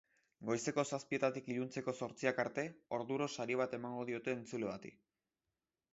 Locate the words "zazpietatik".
0.95-1.51